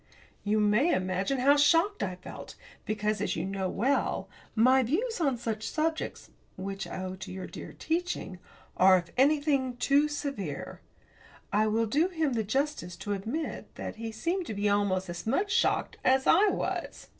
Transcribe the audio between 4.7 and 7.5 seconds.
views on such subjects which I owe to your